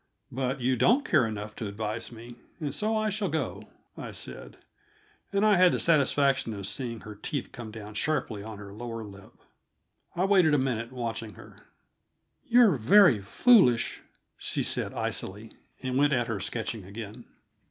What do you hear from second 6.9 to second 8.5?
her teeth come down sharply